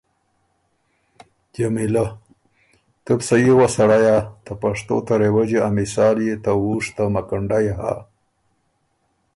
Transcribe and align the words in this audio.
جمیلۀ: 1.53 2.05
تُو 3.03 3.11
بو 3.19 3.23
صحیح 3.29 3.53
غؤس 3.57 3.71
سړیا! 3.77 4.17
ته 4.45 4.51
پشتو 4.61 4.95
ته 5.07 5.13
رېوجی 5.21 5.57
ا 5.67 5.69
مثال 5.77 6.17
يې 6.27 6.33
ته 6.43 6.51
وُوش 6.63 6.85
ته 6.95 7.03
مکنډئ 7.13 7.67
هۀ 7.77 7.93